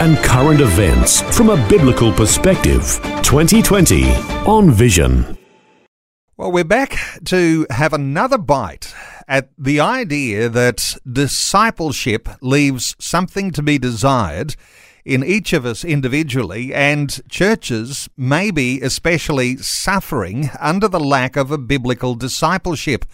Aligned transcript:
and 0.00 0.16
current 0.18 0.60
events 0.60 1.22
from 1.36 1.50
a 1.50 1.68
biblical 1.68 2.12
perspective. 2.12 3.00
2020 3.22 4.10
on 4.46 4.70
Vision. 4.70 5.38
Well, 6.36 6.50
we're 6.50 6.64
back 6.64 6.98
to 7.26 7.66
have 7.70 7.92
another 7.92 8.38
bite 8.38 8.92
at 9.28 9.50
the 9.56 9.78
idea 9.78 10.48
that 10.48 10.96
discipleship 11.10 12.28
leaves 12.40 12.96
something 12.98 13.52
to 13.52 13.62
be 13.62 13.78
desired 13.78 14.56
in 15.04 15.22
each 15.22 15.52
of 15.52 15.66
us 15.66 15.84
individually, 15.84 16.74
and 16.74 17.20
churches 17.28 18.08
may 18.16 18.50
be 18.50 18.80
especially 18.80 19.58
suffering 19.58 20.50
under 20.58 20.88
the 20.88 21.00
lack 21.00 21.36
of 21.36 21.50
a 21.50 21.58
biblical 21.58 22.14
discipleship. 22.14 23.04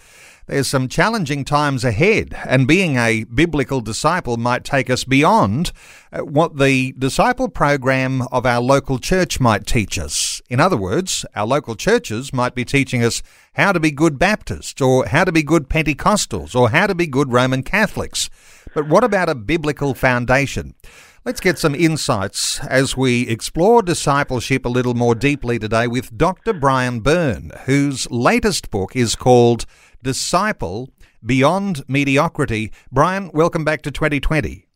There's 0.51 0.67
some 0.67 0.89
challenging 0.89 1.45
times 1.45 1.85
ahead, 1.85 2.35
and 2.45 2.67
being 2.67 2.97
a 2.97 3.23
biblical 3.23 3.79
disciple 3.79 4.35
might 4.35 4.65
take 4.65 4.89
us 4.89 5.05
beyond 5.05 5.71
uh, 6.11 6.25
what 6.25 6.57
the 6.57 6.93
disciple 6.99 7.47
program 7.47 8.23
of 8.33 8.45
our 8.45 8.59
local 8.59 8.99
church 8.99 9.39
might 9.39 9.65
teach 9.65 9.97
us. 9.97 10.41
In 10.49 10.59
other 10.59 10.75
words, 10.75 11.25
our 11.37 11.47
local 11.47 11.77
churches 11.77 12.33
might 12.33 12.53
be 12.53 12.65
teaching 12.65 13.01
us 13.01 13.23
how 13.53 13.71
to 13.71 13.79
be 13.79 13.91
good 13.91 14.19
Baptists, 14.19 14.81
or 14.81 15.05
how 15.05 15.23
to 15.23 15.31
be 15.31 15.41
good 15.41 15.69
Pentecostals, 15.69 16.53
or 16.53 16.71
how 16.71 16.85
to 16.85 16.95
be 16.95 17.07
good 17.07 17.31
Roman 17.31 17.63
Catholics. 17.63 18.29
But 18.75 18.89
what 18.89 19.05
about 19.05 19.29
a 19.29 19.35
biblical 19.35 19.93
foundation? 19.93 20.75
Let's 21.23 21.39
get 21.39 21.59
some 21.59 21.75
insights 21.75 22.59
as 22.65 22.97
we 22.97 23.27
explore 23.29 23.83
discipleship 23.83 24.65
a 24.65 24.69
little 24.69 24.95
more 24.95 25.13
deeply 25.13 25.59
today 25.59 25.87
with 25.87 26.17
Dr. 26.17 26.51
Brian 26.51 26.99
Byrne, 26.99 27.51
whose 27.67 28.09
latest 28.09 28.71
book 28.71 28.95
is 28.95 29.15
called 29.15 29.67
Disciple 30.03 30.89
Beyond 31.25 31.83
Mediocrity. 31.87 32.71
Brian, 32.91 33.31
welcome 33.33 33.63
back 33.63 33.81
to 33.83 33.91
2020. 33.91 34.67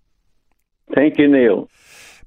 Thank 0.93 1.17
you, 1.17 1.27
Neil. 1.27 1.67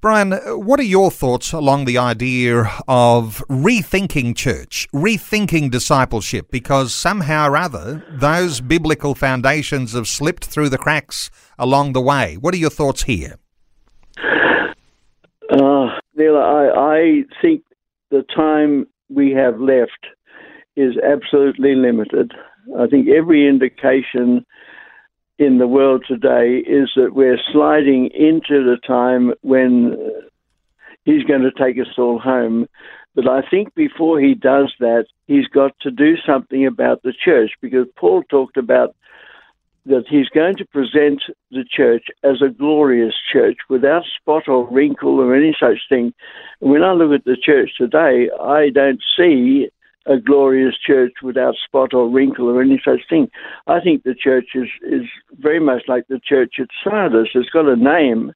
Brian, 0.01 0.33
what 0.65 0.79
are 0.79 0.85
your 0.85 1.11
thoughts 1.11 1.53
along 1.53 1.85
the 1.85 1.99
idea 1.99 2.71
of 2.87 3.43
rethinking 3.49 4.37
church, 4.37 4.87
rethinking 4.95 5.73
discipleship? 5.73 6.53
Because 6.53 6.95
somehow 6.95 7.49
or 7.49 7.57
other, 7.57 8.05
those 8.09 8.61
biblical 8.61 9.17
foundations 9.17 9.95
have 9.95 10.07
slipped 10.07 10.45
through 10.45 10.69
the 10.69 10.79
cracks 10.79 11.31
along 11.59 11.95
the 11.95 12.01
way. 12.01 12.37
What 12.37 12.55
are 12.55 12.59
your 12.59 12.71
thoughts 12.71 13.03
here? 13.05 13.39
Uh, 15.51 15.89
Neil, 16.15 16.37
I, 16.37 16.69
I 16.77 17.23
think 17.43 17.63
the 18.13 18.23
time 18.37 18.87
we 19.09 19.33
have 19.33 19.59
left 19.61 20.07
is 20.77 20.95
absolutely 21.05 21.75
limited. 21.75 22.33
I 22.77 22.87
think 22.87 23.09
every 23.09 23.49
indication 23.49 24.45
in 25.39 25.59
the 25.59 25.69
world 25.69 26.05
today 26.07 26.59
is 26.59 26.91
that 26.97 27.15
we're 27.15 27.39
sliding 27.53 28.11
into 28.13 28.65
the 28.65 28.77
time 28.87 29.33
when 29.43 29.97
he's 31.05 31.25
going 31.25 31.43
to 31.43 31.53
take 31.53 31.79
us 31.79 31.95
all 31.97 32.19
home. 32.19 32.69
But 33.15 33.29
I 33.29 33.43
think 33.49 33.75
before 33.75 34.21
he 34.21 34.35
does 34.35 34.73
that, 34.81 35.07
he's 35.27 35.47
got 35.47 35.73
to 35.81 35.91
do 35.91 36.17
something 36.27 36.67
about 36.67 37.03
the 37.03 37.13
church 37.13 37.53
because 37.61 37.87
Paul 37.97 38.23
talked 38.25 38.57
about 38.57 38.95
that 39.87 40.05
he's 40.09 40.29
going 40.29 40.57
to 40.57 40.67
present 40.67 41.23
the 41.51 41.65
church 41.65 42.07
as 42.23 42.43
a 42.43 42.51
glorious 42.51 43.15
church 43.33 43.57
without 43.71 44.05
spot 44.21 44.47
or 44.47 44.69
wrinkle 44.71 45.19
or 45.19 45.35
any 45.35 45.57
such 45.59 45.79
thing. 45.89 46.13
When 46.61 46.83
I 46.83 46.93
look 46.93 47.13
at 47.13 47.25
the 47.25 47.37
church 47.43 47.71
today, 47.79 48.29
I 48.39 48.69
don't 48.71 49.01
see 49.17 49.69
a 50.09 50.19
glorious 50.19 50.75
church 50.85 51.13
without 51.23 51.55
spot 51.65 51.93
or 51.93 52.09
wrinkle 52.09 52.49
or 52.49 52.63
any 52.63 52.81
such 52.85 53.01
thing. 53.09 53.29
I 53.67 53.81
think 53.81 54.03
the 54.03 54.15
church 54.15 54.49
is, 54.55 54.69
is 54.83 55.07
very 55.39 55.61
much 55.61 55.83
like 55.87 56.07
the 56.09 56.21
church 56.27 56.55
at 56.59 56.69
Sardis. 56.83 57.29
It's 57.35 57.51
got 57.51 57.69
a 57.69 57.77
name 57.77 58.33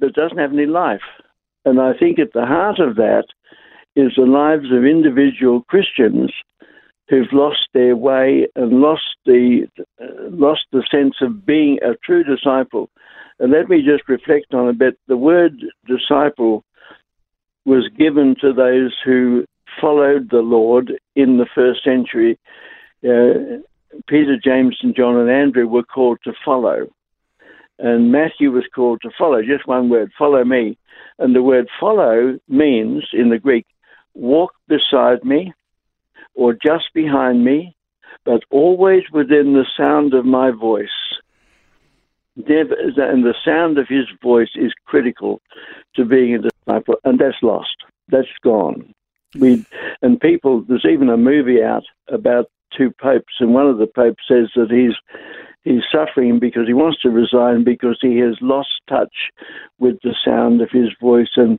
that 0.00 0.14
doesn't 0.14 0.38
have 0.38 0.52
any 0.52 0.66
life. 0.66 1.00
And 1.64 1.80
I 1.80 1.92
think 1.98 2.18
at 2.18 2.32
the 2.34 2.44
heart 2.44 2.78
of 2.78 2.96
that 2.96 3.24
is 3.96 4.12
the 4.16 4.22
lives 4.22 4.70
of 4.72 4.84
individual 4.84 5.62
Christians 5.62 6.30
who've 7.08 7.32
lost 7.32 7.68
their 7.72 7.96
way 7.96 8.46
and 8.56 8.80
lost 8.80 9.16
the 9.24 9.66
uh, 10.00 10.06
lost 10.30 10.62
the 10.72 10.84
sense 10.90 11.14
of 11.22 11.46
being 11.46 11.78
a 11.82 11.94
true 12.04 12.24
disciple. 12.24 12.90
And 13.38 13.52
let 13.52 13.68
me 13.68 13.78
just 13.78 14.08
reflect 14.08 14.52
on 14.52 14.68
a 14.68 14.72
bit. 14.72 14.98
The 15.08 15.16
word 15.16 15.54
disciple 15.86 16.64
was 17.64 17.88
given 17.98 18.36
to 18.40 18.52
those 18.52 18.94
who 19.04 19.44
followed 19.80 20.30
the 20.30 20.42
Lord 20.42 20.92
in 21.14 21.38
the 21.38 21.46
first 21.54 21.84
century. 21.84 22.38
Uh, 23.04 23.60
Peter, 24.08 24.36
James, 24.42 24.78
and 24.82 24.94
John 24.94 25.16
and 25.16 25.30
Andrew 25.30 25.66
were 25.66 25.82
called 25.82 26.18
to 26.24 26.32
follow. 26.44 26.88
And 27.78 28.10
Matthew 28.10 28.50
was 28.50 28.64
called 28.74 29.00
to 29.02 29.10
follow, 29.16 29.42
just 29.42 29.66
one 29.66 29.88
word, 29.90 30.10
follow 30.18 30.44
me. 30.44 30.78
And 31.18 31.34
the 31.34 31.42
word 31.42 31.68
follow 31.78 32.38
means, 32.48 33.04
in 33.12 33.28
the 33.30 33.38
Greek, 33.38 33.66
walk 34.14 34.54
beside 34.68 35.24
me, 35.24 35.52
or 36.34 36.52
just 36.54 36.92
behind 36.94 37.44
me, 37.44 37.76
but 38.24 38.42
always 38.50 39.02
within 39.12 39.52
the 39.52 39.66
sound 39.76 40.14
of 40.14 40.24
my 40.24 40.50
voice. 40.50 40.88
And 42.36 42.44
the 42.46 43.34
sound 43.44 43.78
of 43.78 43.88
his 43.88 44.06
voice 44.22 44.50
is 44.56 44.72
critical 44.84 45.40
to 45.94 46.04
being 46.04 46.34
a 46.34 46.38
disciple, 46.38 46.96
and 47.04 47.18
that's 47.18 47.42
lost. 47.42 47.76
That's 48.08 48.28
gone. 48.42 48.94
We 49.38 49.64
and 50.02 50.20
people. 50.20 50.62
There's 50.62 50.86
even 50.90 51.08
a 51.08 51.16
movie 51.16 51.62
out 51.62 51.84
about 52.08 52.46
two 52.76 52.92
popes, 53.00 53.34
and 53.40 53.54
one 53.54 53.66
of 53.66 53.78
the 53.78 53.86
popes 53.86 54.22
says 54.28 54.48
that 54.56 54.70
he's 54.70 54.94
he's 55.64 55.82
suffering 55.92 56.38
because 56.38 56.66
he 56.66 56.74
wants 56.74 57.00
to 57.02 57.10
resign 57.10 57.64
because 57.64 57.98
he 58.00 58.18
has 58.18 58.36
lost 58.40 58.68
touch 58.88 59.14
with 59.78 59.96
the 60.02 60.14
sound 60.24 60.60
of 60.60 60.70
his 60.70 60.88
voice. 61.00 61.30
And 61.36 61.58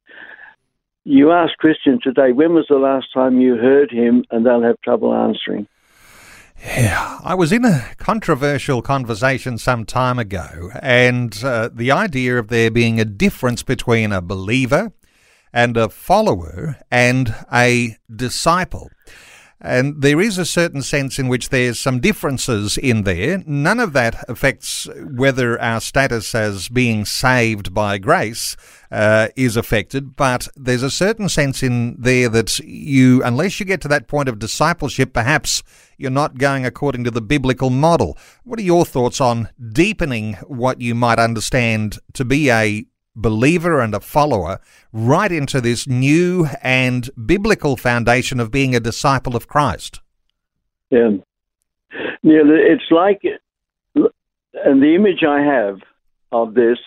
you 1.03 1.31
ask 1.31 1.57
Christians 1.57 2.01
today, 2.03 2.31
when 2.31 2.53
was 2.53 2.65
the 2.69 2.77
last 2.77 3.07
time 3.13 3.39
you 3.39 3.55
heard 3.55 3.91
him? 3.91 4.23
And 4.31 4.45
they'll 4.45 4.63
have 4.63 4.81
trouble 4.81 5.13
answering. 5.13 5.67
Yeah, 6.59 7.19
I 7.23 7.35
was 7.35 7.51
in 7.51 7.63
a 7.65 7.85
controversial 7.97 8.81
conversation 8.81 9.59
some 9.59 9.85
time 9.85 10.17
ago, 10.17 10.71
and 10.81 11.39
uh, 11.43 11.69
the 11.71 11.91
idea 11.91 12.39
of 12.39 12.47
there 12.47 12.71
being 12.71 12.99
a 12.99 13.05
difference 13.05 13.61
between 13.61 14.11
a 14.11 14.21
believer 14.21 14.91
and 15.53 15.77
a 15.77 15.89
follower 15.89 16.77
and 16.91 17.33
a 17.51 17.97
disciple. 18.13 18.89
And 19.59 20.03
there 20.03 20.21
is 20.21 20.37
a 20.37 20.45
certain 20.45 20.83
sense 20.83 21.17
in 21.17 21.27
which 21.27 21.49
there's 21.49 21.79
some 21.79 21.99
differences 21.99 22.77
in 22.77 23.03
there. 23.03 23.43
None 23.47 23.79
of 23.79 23.93
that 23.93 24.23
affects 24.29 24.87
whether 24.95 25.59
our 25.59 25.81
status 25.81 26.35
as 26.35 26.69
being 26.69 27.05
saved 27.05 27.73
by 27.73 27.97
grace 27.97 28.55
uh, 28.91 29.29
is 29.35 29.57
affected, 29.57 30.15
but 30.15 30.47
there's 30.55 30.83
a 30.83 30.91
certain 30.91 31.27
sense 31.27 31.63
in 31.63 31.95
there 31.99 32.29
that 32.29 32.59
you, 32.59 33.23
unless 33.23 33.59
you 33.59 33.65
get 33.65 33.81
to 33.81 33.87
that 33.87 34.07
point 34.07 34.29
of 34.29 34.37
discipleship, 34.37 35.11
perhaps 35.11 35.63
you're 35.97 36.11
not 36.11 36.37
going 36.37 36.63
according 36.63 37.03
to 37.05 37.11
the 37.11 37.21
biblical 37.21 37.71
model. 37.71 38.15
What 38.43 38.59
are 38.59 38.63
your 38.63 38.85
thoughts 38.85 39.19
on 39.19 39.49
deepening 39.71 40.33
what 40.45 40.81
you 40.81 40.93
might 40.93 41.17
understand 41.17 41.97
to 42.13 42.23
be 42.23 42.51
a 42.51 42.85
believer 43.17 43.81
and 43.81 43.93
a 43.93 43.99
follower 43.99 44.59
right 44.93 45.31
into 45.31 45.59
this 45.59 45.87
new 45.87 46.47
and 46.61 47.09
biblical 47.25 47.75
foundation 47.75 48.39
of 48.39 48.51
being 48.51 48.75
a 48.75 48.79
disciple 48.79 49.35
of 49.35 49.47
Christ. 49.47 49.99
Yeah. 50.89 51.09
Neil, 52.23 52.45
it's 52.47 52.91
like, 52.91 53.21
and 53.95 54.81
the 54.81 54.95
image 54.95 55.23
I 55.27 55.41
have 55.41 55.79
of 56.31 56.53
this 56.53 56.77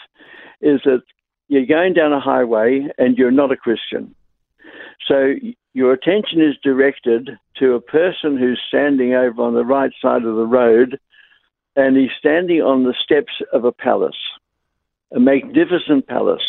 is 0.60 0.80
that 0.84 1.02
you're 1.48 1.66
going 1.66 1.94
down 1.94 2.12
a 2.12 2.20
highway 2.20 2.86
and 2.96 3.18
you're 3.18 3.30
not 3.30 3.52
a 3.52 3.56
Christian. 3.56 4.14
So 5.08 5.34
your 5.72 5.92
attention 5.92 6.40
is 6.40 6.56
directed 6.62 7.30
to 7.58 7.74
a 7.74 7.80
person 7.80 8.36
who's 8.36 8.60
standing 8.68 9.14
over 9.14 9.42
on 9.42 9.54
the 9.54 9.64
right 9.64 9.92
side 10.00 10.24
of 10.24 10.36
the 10.36 10.46
road 10.46 10.98
and 11.76 11.96
he's 11.96 12.10
standing 12.18 12.60
on 12.60 12.84
the 12.84 12.94
steps 13.02 13.32
of 13.52 13.64
a 13.64 13.72
palace 13.72 14.16
a 15.14 15.20
magnificent 15.20 16.06
palace. 16.06 16.42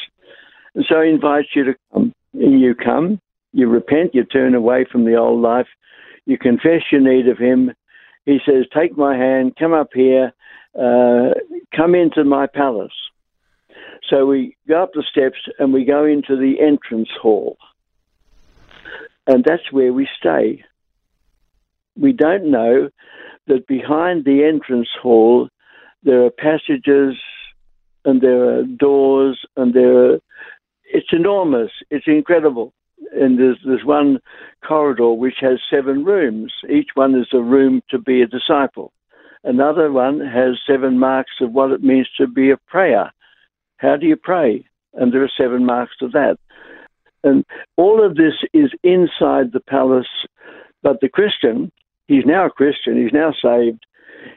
And 0.76 0.86
so 0.88 1.02
he 1.02 1.10
invites 1.10 1.50
you 1.56 1.66
to 1.66 1.76
come. 1.94 2.14
And 2.34 2.62
you 2.62 2.76
come, 2.76 3.20
you 3.52 3.68
repent, 3.68 4.16
you 4.16 4.24
turn 4.24 4.56
away 4.56 4.86
from 4.90 5.04
the 5.04 5.16
old 5.16 5.42
life, 5.42 5.68
you 6.26 6.38
confess 6.38 6.82
your 6.92 7.02
need 7.02 7.28
of 7.28 7.38
him. 7.38 7.74
He 8.26 8.40
says, 8.46 8.66
Take 8.74 8.98
my 8.98 9.18
hand, 9.18 9.58
come 9.60 9.74
up 9.74 9.90
here, 9.94 10.32
uh, 10.80 11.34
come 11.76 11.94
into 11.94 12.24
my 12.24 12.48
palace. 12.48 12.94
So 14.10 14.26
we 14.26 14.56
go 14.68 14.84
up 14.84 14.92
the 14.94 15.04
steps 15.10 15.40
and 15.60 15.74
we 15.74 15.84
go 15.84 16.06
into 16.06 16.38
the 16.38 16.62
entrance 16.62 17.10
hall. 17.22 17.58
and 19.28 19.44
that's 19.44 19.72
where 19.72 19.94
we 19.94 20.08
stay. 20.18 20.64
We 21.98 22.14
don't 22.14 22.50
know 22.50 22.90
that 23.48 23.68
behind 23.68 24.26
the 24.26 24.44
entrance 24.46 24.90
hall 25.02 25.50
there 26.04 26.26
are 26.26 26.32
passages 26.32 27.16
and 28.06 28.22
there 28.22 28.44
are 28.44 28.64
doors 28.64 29.40
and 29.56 29.74
there 29.74 30.14
are 30.14 30.20
it's 30.94 31.10
enormous 31.12 31.72
it's 31.90 32.08
incredible. 32.08 32.74
And 33.14 33.40
there's 33.40 33.58
there's 33.66 33.86
one 33.86 34.20
corridor 34.66 35.12
which 35.12 35.38
has 35.42 35.60
seven 35.70 36.06
rooms. 36.06 36.54
Each 36.70 36.90
one 36.94 37.16
is 37.16 37.28
a 37.34 37.42
room 37.42 37.82
to 37.90 37.98
be 37.98 38.22
a 38.22 38.28
disciple. 38.28 38.92
Another 39.44 39.92
one 39.92 40.20
has 40.20 40.60
seven 40.68 41.00
marks 41.00 41.34
of 41.42 41.52
what 41.52 41.72
it 41.72 41.84
means 41.84 42.08
to 42.18 42.28
be 42.28 42.52
a 42.52 42.58
prayer. 42.58 43.12
How 43.78 43.98
do 43.98 44.06
you 44.06 44.16
pray? 44.16 44.66
And 44.94 45.12
there 45.12 45.24
are 45.24 45.32
seven 45.36 45.66
marks 45.66 45.94
to 46.00 46.08
that. 46.10 46.38
And 47.24 47.44
all 47.78 48.06
of 48.06 48.16
this 48.16 48.34
is 48.54 48.72
inside 48.84 49.52
the 49.52 49.64
palace. 49.68 50.08
But 50.84 51.02
the 51.02 51.10
christian 51.10 51.72
he's 52.08 52.26
now 52.26 52.46
a 52.46 52.50
christian 52.50 53.02
he's 53.02 53.14
now 53.14 53.32
saved 53.42 53.86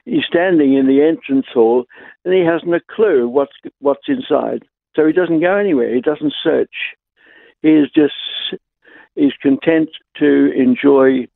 he's 0.05 0.25
standing 0.27 0.75
in 0.75 0.87
the 0.87 1.03
entrance 1.03 1.47
hall 1.53 1.85
and 2.25 2.35
he 2.35 2.41
hasn't 2.41 2.75
a 2.75 2.81
clue 2.95 3.29
what's 3.29 3.53
what's 3.81 4.09
inside. 4.09 4.65
So 4.97 5.07
he 5.07 5.13
doesn't 5.13 5.41
go 5.41 5.57
anywhere. 5.57 5.95
He 5.95 6.01
doesn't 6.01 6.35
search. 6.43 6.95
He 7.63 7.71
is 7.71 7.91
just 7.95 8.15
he's 9.15 9.33
content 9.41 9.91
to 10.19 10.53
enjoy 10.53 11.27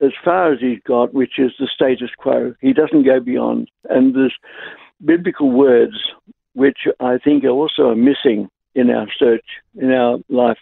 as 0.00 0.12
far 0.24 0.52
as 0.52 0.60
he's 0.60 0.80
got, 0.86 1.12
which 1.12 1.38
is 1.38 1.52
the 1.58 1.68
status 1.72 2.10
quo. 2.16 2.54
He 2.60 2.72
doesn't 2.72 3.04
go 3.04 3.20
beyond. 3.20 3.70
And 3.88 4.14
there's 4.14 4.36
biblical 5.04 5.50
words 5.50 5.96
which 6.54 6.78
I 7.00 7.18
think 7.18 7.44
are 7.44 7.50
also 7.50 7.94
missing 7.94 8.48
in 8.74 8.90
our 8.90 9.06
search, 9.18 9.44
in 9.76 9.92
our 9.92 10.18
life. 10.28 10.58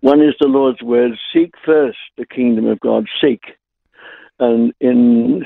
One 0.00 0.20
is 0.20 0.34
the 0.40 0.48
Lord's 0.48 0.82
words 0.82 1.14
seek 1.32 1.54
first 1.64 1.98
the 2.16 2.26
kingdom 2.26 2.66
of 2.66 2.80
God, 2.80 3.06
seek 3.20 3.40
and 4.38 4.72
in 4.80 5.44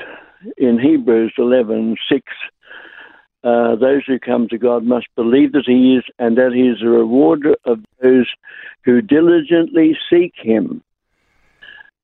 in 0.57 0.79
Hebrews 0.79 1.33
eleven 1.37 1.95
six, 2.11 2.23
uh, 3.43 3.75
those 3.75 4.03
who 4.07 4.19
come 4.19 4.47
to 4.49 4.57
God 4.57 4.83
must 4.83 5.07
believe 5.15 5.53
that 5.53 5.65
He 5.65 5.95
is, 5.95 6.03
and 6.17 6.37
that 6.37 6.51
He 6.53 6.67
is 6.67 6.81
a 6.81 6.89
rewarder 6.89 7.55
of 7.65 7.79
those 8.01 8.27
who 8.83 9.01
diligently 9.01 9.97
seek 10.09 10.33
Him. 10.37 10.81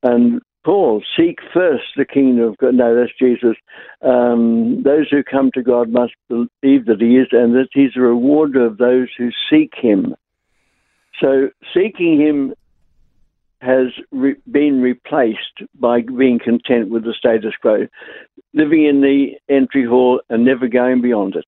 And 0.04 0.42
Paul, 0.64 1.04
seek 1.16 1.40
first 1.54 1.84
the 1.96 2.06
kingdom 2.06 2.46
of 2.46 2.58
God. 2.58 2.74
No, 2.74 2.96
that's 2.96 3.18
Jesus. 3.20 3.56
Um, 4.02 4.82
those 4.84 5.08
who 5.12 5.24
come 5.24 5.52
to 5.54 5.62
God 5.62 5.90
must 5.90 6.14
believe 6.28 6.86
that 6.86 7.00
He 7.00 7.18
is, 7.18 7.28
and 7.32 7.54
that 7.56 7.70
He's 7.74 7.96
a 7.96 8.02
rewarder 8.02 8.66
of 8.66 8.78
those 8.78 9.10
who 9.18 9.30
seek 9.50 9.74
Him. 9.76 10.16
So, 11.22 11.50
seeking 11.74 12.20
Him 12.20 12.54
has 13.66 13.88
re- 14.12 14.36
been 14.52 14.82
replaced 14.82 15.64
by 15.80 16.02
being 16.02 16.40
content 16.40 16.90
with 16.90 17.04
the 17.04 17.14
status 17.18 17.54
quo, 17.62 17.88
living 18.54 18.86
in 18.86 19.02
the 19.02 19.32
entry 19.50 19.86
hall 19.86 20.22
and 20.30 20.46
never 20.46 20.68
going 20.68 21.02
beyond 21.02 21.36
it. 21.36 21.46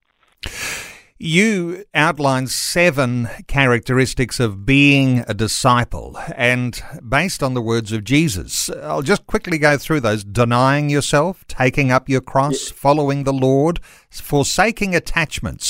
You 1.19 1.83
outline 1.95 2.45
seven 2.45 3.27
characteristics 3.47 4.39
of 4.39 4.67
being 4.67 5.25
a 5.27 5.33
disciple, 5.33 6.15
and 6.35 6.79
based 7.09 7.41
on 7.41 7.55
the 7.55 7.61
words 7.61 7.91
of 7.91 8.03
Jesus, 8.03 8.69
I'll 8.69 9.01
just 9.01 9.25
quickly 9.25 9.57
go 9.57 9.79
through 9.79 10.01
those 10.01 10.23
denying 10.23 10.89
yourself, 10.89 11.43
taking 11.47 11.91
up 11.91 12.07
your 12.07 12.21
cross, 12.21 12.69
following 12.69 13.23
the 13.23 13.33
Lord, 13.33 13.79
forsaking 14.11 14.95
attachments, 14.95 15.67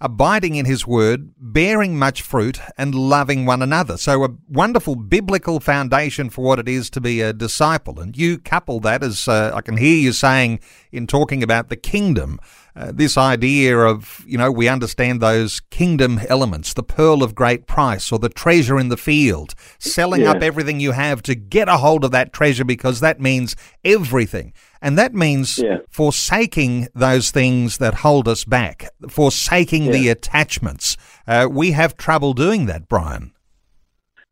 abiding 0.00 0.56
in 0.56 0.66
his 0.66 0.86
word, 0.86 1.30
bearing 1.38 1.98
much 1.98 2.22
fruit, 2.22 2.60
and 2.76 2.94
loving 2.94 3.46
one 3.46 3.62
another. 3.62 3.96
So, 3.96 4.24
a 4.24 4.28
wonderful 4.48 4.94
biblical 4.96 5.60
foundation 5.60 6.30
for 6.30 6.44
what 6.44 6.58
it 6.58 6.68
is 6.68 6.90
to 6.90 7.00
be 7.00 7.20
a 7.20 7.32
disciple. 7.32 8.00
And 8.00 8.16
you 8.16 8.38
couple 8.38 8.80
that, 8.80 9.02
as 9.02 9.28
uh, 9.28 9.52
I 9.54 9.60
can 9.60 9.76
hear 9.76 9.96
you 9.96 10.12
saying 10.12 10.60
in 10.92 11.06
talking 11.06 11.42
about 11.42 11.68
the 11.68 11.76
kingdom, 11.76 12.40
uh, 12.76 12.92
this 12.94 13.16
idea 13.16 13.78
of, 13.78 14.22
you 14.26 14.36
know, 14.36 14.52
we 14.52 14.68
understand 14.68 15.20
those 15.20 15.60
kingdom 15.70 16.20
elements, 16.28 16.74
the 16.74 16.82
pearl 16.82 17.22
of 17.22 17.34
great 17.34 17.66
price 17.66 18.12
or 18.12 18.18
the 18.18 18.28
treasure 18.28 18.78
in 18.78 18.90
the 18.90 18.96
field, 18.96 19.54
selling 19.78 20.22
yeah. 20.22 20.32
up 20.32 20.42
everything 20.42 20.78
you 20.78 20.92
have 20.92 21.22
to 21.22 21.34
get 21.34 21.68
a 21.68 21.78
hold 21.78 22.04
of 22.04 22.10
that 22.10 22.32
treasure 22.32 22.64
because 22.64 23.00
that 23.00 23.18
means 23.18 23.56
everything. 23.84 24.52
And 24.82 24.98
that 24.98 25.14
means 25.14 25.58
yeah. 25.58 25.78
forsaking 25.88 26.88
those 26.94 27.30
things 27.30 27.78
that 27.78 27.94
hold 27.94 28.28
us 28.28 28.44
back, 28.44 28.90
forsaking 29.08 29.84
yeah. 29.84 29.92
the 29.92 30.08
attachments. 30.10 30.98
Uh, 31.26 31.48
we 31.50 31.70
have 31.70 31.96
trouble 31.96 32.34
doing 32.34 32.66
that, 32.66 32.88
Brian. 32.88 33.32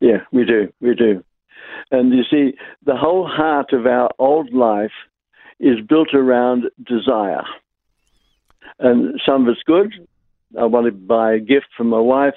Yeah, 0.01 0.19
we 0.33 0.45
do. 0.45 0.71
We 0.81 0.95
do. 0.95 1.25
And 1.91 2.13
you 2.13 2.25
see, 2.31 2.59
the 2.85 2.97
whole 2.97 3.27
heart 3.27 3.73
of 3.73 3.87
our 3.87 4.11
old 4.19 4.53
life 4.53 4.93
is 5.61 5.81
built 5.89 6.13
around 6.13 6.65
desire. 6.85 7.45
And 8.79 9.21
some 9.27 9.43
of 9.43 9.49
it's 9.49 9.63
good. 9.65 9.93
I 10.59 10.65
want 10.65 10.87
to 10.87 10.93
buy 10.93 11.35
a 11.35 11.39
gift 11.41 11.67
for 11.77 11.85
my 11.85 11.99
wife. 11.99 12.35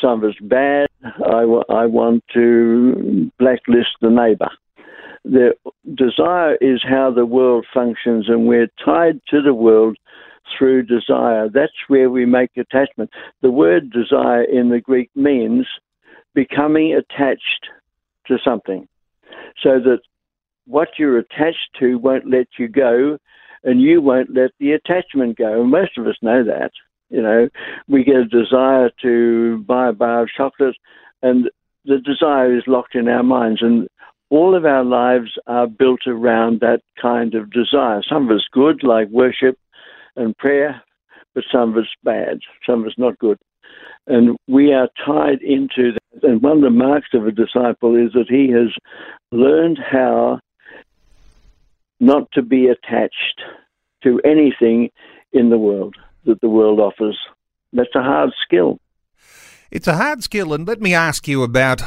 Some 0.00 0.22
of 0.22 0.30
it's 0.30 0.40
bad. 0.40 0.88
I, 1.04 1.42
I 1.70 1.86
want 1.86 2.24
to 2.34 3.30
blacklist 3.38 3.90
the 4.00 4.10
neighbor 4.10 4.48
the 5.24 5.52
desire 5.94 6.56
is 6.60 6.82
how 6.88 7.12
the 7.14 7.26
world 7.26 7.66
functions, 7.72 8.26
and 8.28 8.46
we're 8.46 8.70
tied 8.82 9.20
to 9.28 9.42
the 9.42 9.54
world 9.54 9.96
through 10.56 10.84
desire. 10.84 11.48
That's 11.52 11.72
where 11.88 12.08
we 12.08 12.24
make 12.24 12.50
attachment. 12.56 13.10
The 13.42 13.50
word 13.50 13.90
desire 13.90 14.42
in 14.42 14.70
the 14.70 14.80
Greek 14.80 15.10
means 15.14 15.66
becoming 16.34 16.94
attached 16.94 17.68
to 18.26 18.38
something, 18.42 18.88
so 19.62 19.78
that 19.80 20.00
what 20.66 20.88
you're 20.98 21.18
attached 21.18 21.76
to 21.80 21.96
won't 21.96 22.30
let 22.30 22.46
you 22.58 22.68
go, 22.68 23.18
and 23.68 23.82
you 23.82 24.00
won't 24.00 24.34
let 24.34 24.50
the 24.58 24.72
attachment 24.72 25.36
go. 25.36 25.60
And 25.60 25.70
most 25.70 25.98
of 25.98 26.06
us 26.06 26.16
know 26.22 26.42
that. 26.42 26.70
You 27.10 27.22
know, 27.22 27.48
we 27.86 28.02
get 28.02 28.16
a 28.16 28.24
desire 28.24 28.90
to 29.02 29.58
buy 29.66 29.90
a 29.90 29.92
bar 29.92 30.22
of 30.22 30.30
chocolate, 30.34 30.76
and 31.22 31.50
the 31.84 31.98
desire 31.98 32.56
is 32.56 32.64
locked 32.66 32.94
in 32.94 33.08
our 33.08 33.22
minds, 33.22 33.60
and 33.62 33.86
all 34.30 34.54
of 34.54 34.64
our 34.64 34.84
lives 34.84 35.30
are 35.46 35.66
built 35.66 36.00
around 36.06 36.60
that 36.60 36.80
kind 37.00 37.34
of 37.34 37.50
desire. 37.50 38.02
Some 38.08 38.30
of 38.30 38.36
it's 38.36 38.48
good, 38.52 38.82
like 38.82 39.08
worship 39.08 39.58
and 40.16 40.36
prayer, 40.36 40.82
but 41.34 41.44
some 41.52 41.70
of 41.70 41.78
it's 41.78 41.88
bad, 42.02 42.40
some 42.66 42.80
of 42.80 42.86
it's 42.86 42.98
not 42.98 43.18
good. 43.18 43.38
And 44.06 44.36
we 44.46 44.72
are 44.72 44.88
tied 45.04 45.42
into 45.42 45.92
that. 45.92 46.22
And 46.22 46.42
one 46.42 46.58
of 46.58 46.62
the 46.62 46.70
marks 46.70 47.08
of 47.12 47.26
a 47.26 47.32
disciple 47.32 47.96
is 47.96 48.12
that 48.14 48.28
he 48.28 48.50
has 48.50 48.74
learned 49.30 49.78
how 49.78 50.40
not 52.00 52.30
to 52.32 52.42
be 52.42 52.68
attached 52.68 53.42
to 54.02 54.20
anything 54.24 54.90
in 55.32 55.50
the 55.50 55.58
world 55.58 55.96
that 56.24 56.40
the 56.40 56.48
world 56.48 56.80
offers. 56.80 57.18
That's 57.72 57.94
a 57.94 58.02
hard 58.02 58.30
skill. 58.44 58.78
It's 59.70 59.86
a 59.86 59.96
hard 59.96 60.22
skill, 60.22 60.54
and 60.54 60.66
let 60.66 60.80
me 60.80 60.94
ask 60.94 61.28
you 61.28 61.42
about 61.42 61.82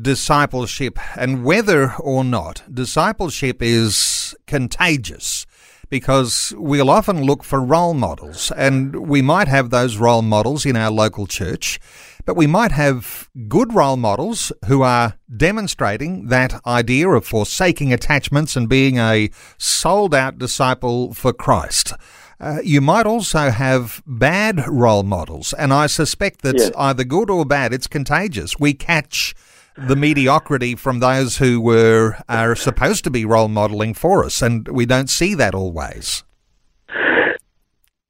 discipleship 0.00 0.98
and 1.16 1.44
whether 1.44 1.92
or 1.94 2.24
not 2.24 2.62
discipleship 2.72 3.60
is 3.60 4.34
contagious. 4.46 5.46
Because 5.88 6.52
we'll 6.56 6.90
often 6.90 7.22
look 7.22 7.44
for 7.44 7.60
role 7.60 7.94
models, 7.94 8.50
and 8.56 9.06
we 9.08 9.22
might 9.22 9.46
have 9.46 9.70
those 9.70 9.98
role 9.98 10.22
models 10.22 10.66
in 10.66 10.74
our 10.74 10.90
local 10.90 11.28
church, 11.28 11.78
but 12.26 12.36
we 12.36 12.46
might 12.46 12.72
have 12.72 13.30
good 13.48 13.72
role 13.72 13.96
models 13.96 14.52
who 14.66 14.82
are 14.82 15.14
demonstrating 15.34 16.26
that 16.26 16.60
idea 16.66 17.08
of 17.08 17.24
forsaking 17.24 17.92
attachments 17.92 18.56
and 18.56 18.68
being 18.68 18.98
a 18.98 19.30
sold 19.56 20.14
out 20.14 20.36
disciple 20.38 21.14
for 21.14 21.32
Christ. 21.32 21.94
Uh, 22.38 22.58
you 22.62 22.82
might 22.82 23.06
also 23.06 23.50
have 23.50 24.02
bad 24.06 24.62
role 24.68 25.04
models, 25.04 25.54
and 25.54 25.72
I 25.72 25.86
suspect 25.86 26.42
that 26.42 26.58
yeah. 26.58 26.68
either 26.76 27.04
good 27.04 27.30
or 27.30 27.46
bad, 27.46 27.72
it's 27.72 27.86
contagious. 27.86 28.58
We 28.58 28.74
catch 28.74 29.34
the 29.78 29.96
mediocrity 29.96 30.74
from 30.74 31.00
those 31.00 31.36
who 31.38 31.60
were 31.60 32.16
are 32.28 32.56
supposed 32.56 33.04
to 33.04 33.10
be 33.10 33.24
role 33.24 33.48
modeling 33.48 33.94
for 33.94 34.24
us, 34.24 34.42
and 34.42 34.66
we 34.68 34.84
don't 34.84 35.08
see 35.08 35.34
that 35.34 35.54
always. 35.54 36.24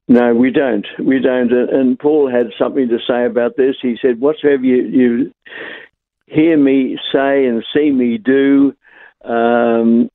No, 0.07 0.33
we 0.33 0.51
don't. 0.51 0.87
We 1.03 1.19
don't. 1.19 1.51
And 1.51 1.99
Paul 1.99 2.31
had 2.31 2.47
something 2.57 2.87
to 2.87 2.97
say 3.05 3.25
about 3.25 3.57
this. 3.57 3.75
He 3.81 3.97
said, 4.01 4.21
"Whatsoever 4.21 4.63
you, 4.63 4.83
you 4.83 5.33
hear 6.27 6.57
me 6.57 6.97
say 7.11 7.45
and 7.45 7.63
see 7.73 7.89
me 7.89 8.17
do, 8.17 8.73
um, 9.23 10.09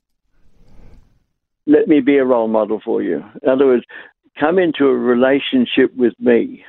let 1.67 1.89
me 1.89 2.01
be 2.01 2.19
a 2.19 2.25
role 2.25 2.49
model 2.49 2.81
for 2.85 3.03
you. 3.03 3.23
In 3.43 3.49
other 3.49 3.67
words, 3.67 3.85
come 4.39 4.59
into 4.59 4.87
a 4.87 4.97
relationship 4.97 5.95
with 5.97 6.15
me 6.19 6.65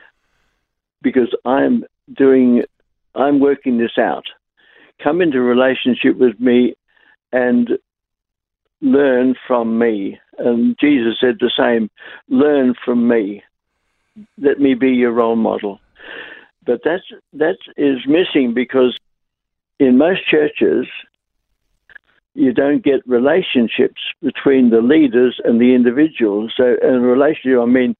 because 1.01 1.36
I'm 1.46 1.84
doing, 2.15 2.63
I'm 3.15 3.39
working 3.39 3.77
this 3.77 3.98
out. 3.98 4.25
Come 5.03 5.22
into 5.22 5.38
a 5.38 5.42
relationship 5.42 6.18
with 6.18 6.39
me 6.39 6.75
and 7.32 7.70
learn 8.84 9.34
from 9.48 9.80
me. 9.80 10.20
And 10.38 10.75
Jesus 10.80 11.16
said 11.20 11.38
the 11.40 11.52
same 11.58 11.90
learn 12.30 12.75
from 12.86 13.08
me. 13.08 13.44
Let 14.38 14.60
me 14.60 14.75
be 14.75 14.90
your 14.90 15.12
role 15.12 15.36
model. 15.36 15.80
But 16.66 16.82
that's, 16.86 17.04
that 17.34 17.58
is 17.78 18.00
missing 18.08 18.54
because 18.54 18.98
in 19.80 19.98
most 19.98 20.22
churches, 20.30 20.86
you 22.36 22.54
don't 22.54 22.84
get 22.84 23.08
relationships 23.08 24.02
between 24.22 24.70
the 24.70 24.82
leaders 24.82 25.40
and 25.44 25.60
the 25.60 25.75
individuals. 25.75 26.54
So, 26.58 26.75
in 26.82 26.96
a 26.96 27.00
relationship, 27.00 27.60
I 27.62 27.66
mean 27.66 27.96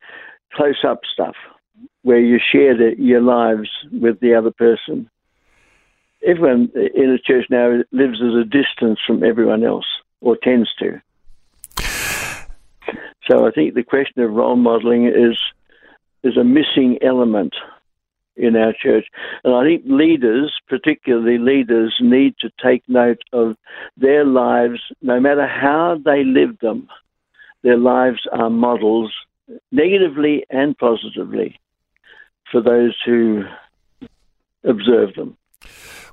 close 0.54 0.84
up 0.88 1.02
stuff 1.12 1.36
where 2.04 2.20
you 2.20 2.40
share 2.52 2.76
the, 2.76 2.96
your 2.98 3.22
lives 3.22 3.70
with 3.92 4.20
the 4.20 4.34
other 4.36 4.52
person. 4.52 5.10
Everyone 6.26 6.72
in 6.76 7.10
a 7.10 7.20
church 7.20 7.46
now 7.50 7.80
lives 7.92 8.22
at 8.22 8.38
a 8.38 8.46
distance 8.46 9.00
from 9.06 9.24
everyone 9.24 9.64
else, 9.64 9.86
or 10.24 10.38
tends 10.42 10.70
to. 10.80 11.02
So 13.30 13.46
I 13.48 13.52
think 13.52 13.74
the 13.74 13.84
question 13.84 14.22
of 14.24 14.32
role 14.32 14.56
modeling 14.56 15.06
is 15.08 15.38
is 16.24 16.38
a 16.38 16.44
missing 16.44 16.98
element 17.02 17.54
in 18.36 18.56
our 18.56 18.74
church. 18.74 19.06
And 19.44 19.54
I 19.54 19.64
think 19.64 19.84
leaders, 19.86 20.54
particularly 20.68 21.38
leaders, 21.38 21.96
need 22.00 22.36
to 22.40 22.50
take 22.64 22.84
note 22.88 23.22
of 23.34 23.56
their 23.98 24.26
lives, 24.26 24.80
no 25.02 25.20
matter 25.20 25.46
how 25.46 26.00
they 26.04 26.24
live 26.24 26.58
them. 26.60 26.88
Their 27.62 27.78
lives 27.78 28.22
are 28.32 28.50
models, 28.50 29.12
negatively 29.72 30.46
and 30.50 30.78
positively, 30.78 31.60
for 32.52 32.62
those 32.62 32.96
who 33.06 33.44
observe 34.64 35.14
them. 35.16 35.38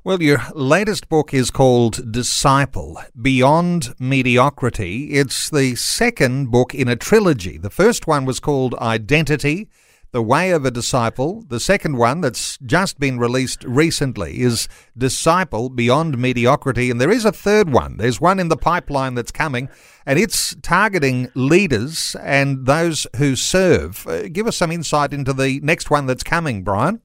Well, 0.02 0.23
your 0.23 0.40
latest 0.54 1.11
book 1.11 1.35
is 1.35 1.50
called 1.50 2.11
Disciple 2.11 2.99
Beyond 3.21 3.95
Mediocrity. 4.00 5.11
It's 5.11 5.50
the 5.50 5.75
second 5.75 6.50
book 6.50 6.75
in 6.75 6.88
a 6.88 6.97
trilogy. 6.97 7.59
The 7.59 7.69
first 7.69 8.07
one 8.07 8.25
was 8.25 8.40
called 8.40 8.75
Identity 8.76 9.69
the 10.12 10.23
Way 10.23 10.52
of 10.52 10.64
a 10.64 10.71
Disciple. 10.71 11.45
The 11.49 11.61
second 11.61 11.99
one 11.99 12.23
that's 12.23 12.57
just 12.64 12.99
been 12.99 13.19
released 13.19 13.62
recently 13.64 14.40
is 14.40 14.69
Disciple 14.97 15.69
Beyond 15.69 16.16
Mediocrity. 16.16 16.90
And 16.90 16.99
there 16.99 17.11
is 17.11 17.26
a 17.26 17.30
third 17.30 17.71
one. 17.71 17.99
There's 17.99 18.23
one 18.23 18.40
in 18.40 18.49
the 18.49 18.57
pipeline 18.57 19.16
that's 19.16 19.30
coming, 19.30 19.69
and 20.07 20.19
it's 20.19 20.57
targeting 20.62 21.30
leaders 21.35 22.16
and 22.23 22.64
those 22.64 23.07
who 23.16 23.37
serve. 23.37 24.07
Uh, 24.07 24.28
give 24.28 24.47
us 24.47 24.57
some 24.57 24.73
insight 24.73 25.12
into 25.12 25.35
the 25.35 25.61
next 25.61 25.90
one 25.90 26.07
that's 26.07 26.25
coming, 26.25 26.64
Brian. 26.64 27.02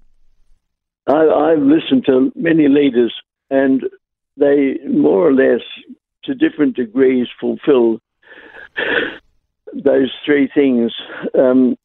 I, 1.08 1.28
I've 1.28 1.62
listened 1.62 2.06
to 2.06 2.32
many 2.36 2.68
leaders, 2.68 3.14
and 3.50 3.84
they 4.38 4.78
more 4.88 5.28
or 5.28 5.34
less, 5.34 5.62
to 6.24 6.34
different 6.34 6.76
degrees, 6.76 7.28
fulfill 7.40 8.00
those 9.74 10.12
three 10.26 10.50
things. 10.54 10.92
Um, 11.38 11.78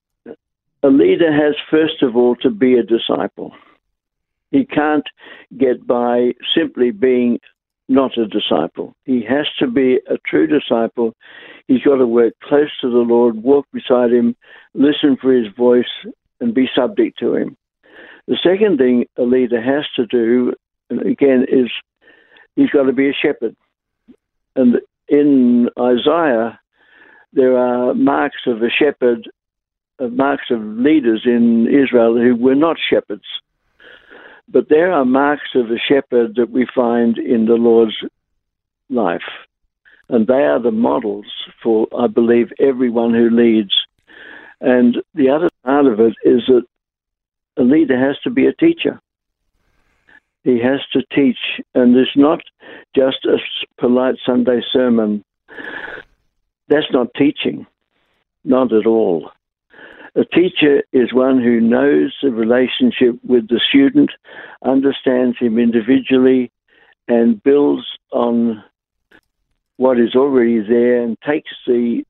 a 0.83 0.89
leader 0.89 1.33
has, 1.33 1.55
first 1.71 2.03
of 2.03 2.17
all, 2.17 2.37
to 2.37 2.51
be 2.51 2.75
a 2.75 2.83
disciple. 2.83 3.53
He 4.51 4.65
can't 4.65 5.07
get 5.59 5.87
by 5.87 6.33
simply 6.57 6.91
being 6.91 7.39
not 7.89 8.17
a 8.17 8.27
disciple. 8.27 8.95
He 9.05 9.23
has 9.29 9.47
to 9.59 9.67
be 9.67 9.99
a 10.09 10.17
true 10.27 10.47
disciple. 10.47 11.15
He's 11.67 11.83
got 11.83 11.97
to 11.97 12.07
work 12.07 12.35
close 12.43 12.71
to 12.81 12.91
the 12.91 12.99
Lord, 12.99 13.43
walk 13.43 13.67
beside 13.73 14.13
Him, 14.13 14.35
listen 14.75 15.17
for 15.21 15.33
His 15.33 15.53
voice, 15.57 15.85
and 16.41 16.55
be 16.55 16.69
subject 16.75 17.19
to 17.19 17.35
Him. 17.35 17.57
The 18.27 18.39
second 18.43 18.79
thing 18.79 19.07
a 19.17 19.23
leader 19.23 19.61
has 19.61 19.85
to 19.97 20.07
do, 20.07 20.53
again, 20.91 21.47
is 21.49 21.71
he's 22.57 22.71
got 22.71 22.85
to 22.85 22.93
be 22.93 23.09
a 23.09 23.13
shepherd. 23.13 23.57
And 24.57 24.81
in 25.09 25.69
Isaiah, 25.79 26.59
there 27.33 27.57
are 27.57 27.95
marks 27.95 28.43
of 28.47 28.63
a 28.63 28.71
shepherd 28.71 29.29
uh, 30.01 30.09
marks 30.09 30.51
of 30.51 30.63
leaders 30.63 31.23
in 31.27 31.67
Israel 31.67 32.17
who 32.17 32.35
were 32.35 32.55
not 32.55 32.77
shepherds. 32.79 33.27
But 34.49 34.69
there 34.69 34.91
are 34.93 35.05
marks 35.05 35.55
of 35.55 35.71
a 35.71 35.79
shepherd 35.79 36.37
that 36.37 36.51
we 36.51 36.67
find 36.75 37.19
in 37.19 37.45
the 37.45 37.55
Lord's 37.55 37.97
life. 38.89 39.29
And 40.09 40.27
they 40.27 40.43
are 40.43 40.59
the 40.59 40.73
models 40.73 41.27
for, 41.63 41.87
I 41.97 42.09
believe, 42.09 42.51
everyone 42.59 43.15
who 43.15 43.31
leads. 43.31 43.73
And 44.61 44.97
the 45.15 45.31
other 45.31 45.49
part 45.65 45.87
of 45.87 46.01
it 46.01 46.15
is 46.25 46.43
that 46.49 46.65
a 47.57 47.63
leader 47.63 47.99
has 47.99 48.19
to 48.25 48.31
be 48.31 48.47
a 48.47 48.55
teacher. 48.55 49.01
He 50.43 50.59
has 50.61 50.81
to 50.93 51.03
teach, 51.15 51.39
and 51.75 51.95
it's 51.97 52.17
not 52.17 52.41
just 52.95 53.25
a 53.27 53.37
polite 53.79 54.17
Sunday 54.25 54.61
sermon. 54.73 55.23
That's 56.69 56.91
not 56.93 57.09
teaching, 57.17 57.67
not 58.45 58.73
at 58.73 58.87
all. 58.87 59.31
A 60.17 60.25
teacher 60.25 60.83
is 60.93 61.13
one 61.13 61.41
who 61.43 61.61
knows 61.61 62.15
the 62.23 62.31
relationship 62.31 63.23
with 63.25 63.49
the 63.49 63.61
student, 63.69 64.11
understands 64.65 65.39
him 65.39 65.59
individually, 65.59 66.51
and 67.07 67.43
builds 67.43 67.87
on 68.13 68.65
what 69.77 70.01
is 70.01 70.15
already 70.15 70.61
there 70.61 71.03
and 71.03 71.17
takes 71.21 71.53
the 71.67 72.03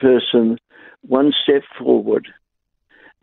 person 0.00 0.58
one 1.02 1.32
step 1.42 1.62
forward. 1.78 2.26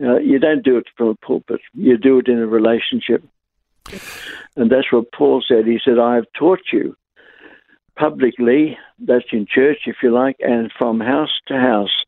Uh, 0.01 0.17
you 0.17 0.39
don't 0.39 0.63
do 0.63 0.77
it 0.77 0.87
from 0.95 1.09
a 1.09 1.15
pulpit, 1.15 1.59
you 1.73 1.97
do 1.97 2.19
it 2.19 2.27
in 2.27 2.39
a 2.39 2.47
relationship. 2.47 3.23
And 4.55 4.71
that's 4.71 4.91
what 4.91 5.11
Paul 5.11 5.43
said. 5.45 5.65
He 5.65 5.79
said, 5.83 5.99
I 5.99 6.15
have 6.15 6.25
taught 6.37 6.61
you 6.71 6.95
publicly, 7.97 8.77
that's 8.99 9.25
in 9.31 9.45
church, 9.53 9.79
if 9.85 9.97
you 10.01 10.11
like, 10.11 10.37
and 10.39 10.71
from 10.77 10.99
house 10.99 11.39
to 11.47 11.55
house. 11.55 12.03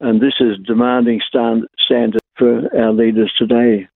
And 0.00 0.20
this 0.20 0.34
is 0.40 0.58
demanding 0.66 1.20
stand, 1.26 1.64
standard 1.78 2.20
for 2.36 2.68
our 2.76 2.92
leaders 2.92 3.32
today. 3.38 3.88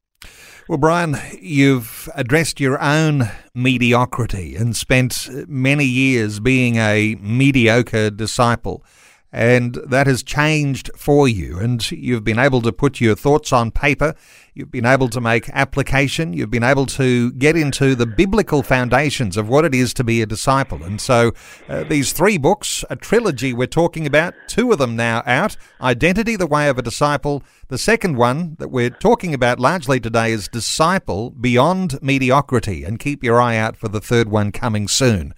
Well, 0.69 0.79
Brian, 0.79 1.17
you've 1.41 2.09
addressed 2.15 2.61
your 2.61 2.81
own 2.81 3.25
mediocrity 3.55 4.55
and 4.55 4.77
spent 4.77 5.29
many 5.49 5.85
years 5.85 6.39
being 6.39 6.77
a 6.77 7.17
mediocre 7.21 8.11
disciple 8.11 8.85
and 9.33 9.77
that 9.87 10.07
has 10.07 10.23
changed 10.23 10.91
for 10.95 11.27
you. 11.27 11.59
And 11.59 11.91
you've 11.91 12.25
been 12.25 12.39
able 12.39 12.61
to 12.63 12.73
put 12.73 13.01
your 13.01 13.15
thoughts 13.15 13.53
on 13.53 13.71
paper. 13.71 14.15
You've 14.55 14.71
been 14.71 14.85
able 14.85 15.09
to 15.09 15.21
make 15.23 15.49
application. 15.49 16.35
You've 16.35 16.51
been 16.51 16.63
able 16.63 16.85
to 16.87 17.33
get 17.33 17.57
into 17.57 17.95
the 17.95 18.05
biblical 18.05 18.63
foundations 18.63 19.39
of 19.39 19.49
what 19.49 19.65
it 19.65 19.75
is 19.75 19.95
to 19.95 20.05
be 20.05 20.21
a 20.21 20.27
disciple. 20.27 20.83
And 20.83 21.01
so, 21.01 21.33
uh, 21.71 21.85
these 21.85 22.13
three 22.13 22.37
books, 22.37 22.85
a 22.91 22.97
trilogy 22.97 23.55
we're 23.55 23.67
talking 23.67 24.07
about, 24.07 24.35
two 24.49 24.71
of 24.71 24.79
them 24.79 24.95
now 24.95 25.23
out 25.25 25.57
Identity, 25.81 26.37
the 26.37 26.47
Way 26.47 26.69
of 26.69 26.77
a 26.77 26.83
Disciple. 26.83 27.43
The 27.69 27.79
second 27.79 28.19
one 28.19 28.57
that 28.59 28.69
we're 28.69 28.91
talking 28.91 29.33
about 29.33 29.59
largely 29.59 29.99
today 29.99 30.33
is 30.33 30.49
Disciple 30.49 31.31
Beyond 31.31 31.99
Mediocrity. 32.03 32.85
And 32.85 32.99
keep 32.99 33.25
your 33.25 33.41
eye 33.41 33.57
out 33.57 33.79
for 33.79 33.89
the 33.89 34.01
third 34.01 34.29
one 34.29 34.53
coming 34.53 34.89
soon. 34.89 35.33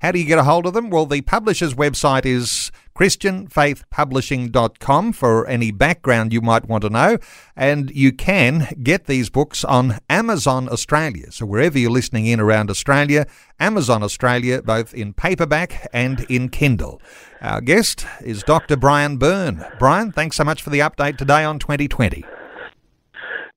How 0.00 0.12
do 0.12 0.18
you 0.18 0.24
get 0.24 0.38
a 0.38 0.44
hold 0.44 0.66
of 0.66 0.72
them? 0.72 0.88
Well, 0.88 1.04
the 1.04 1.20
publisher's 1.20 1.74
website 1.74 2.24
is 2.24 2.72
ChristianFaithPublishing.com 3.00 5.12
for 5.14 5.46
any 5.46 5.70
background 5.70 6.34
you 6.34 6.42
might 6.42 6.68
want 6.68 6.82
to 6.82 6.90
know. 6.90 7.16
And 7.56 7.90
you 7.92 8.12
can 8.12 8.68
get 8.82 9.06
these 9.06 9.30
books 9.30 9.64
on 9.64 10.00
Amazon 10.10 10.68
Australia. 10.68 11.32
So 11.32 11.46
wherever 11.46 11.78
you're 11.78 11.90
listening 11.90 12.26
in 12.26 12.40
around 12.40 12.68
Australia, 12.68 13.26
Amazon 13.58 14.02
Australia, 14.02 14.60
both 14.60 14.92
in 14.92 15.14
paperback 15.14 15.88
and 15.94 16.26
in 16.28 16.50
Kindle. 16.50 17.00
Our 17.40 17.62
guest 17.62 18.04
is 18.22 18.42
Dr. 18.42 18.76
Brian 18.76 19.16
Byrne. 19.16 19.64
Brian, 19.78 20.12
thanks 20.12 20.36
so 20.36 20.44
much 20.44 20.62
for 20.62 20.68
the 20.68 20.80
update 20.80 21.16
today 21.16 21.42
on 21.42 21.58
2020. 21.58 22.22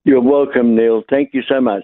You're 0.06 0.22
welcome, 0.22 0.74
Neil. 0.74 1.04
Thank 1.10 1.34
you 1.34 1.42
so 1.50 1.60
much. 1.60 1.84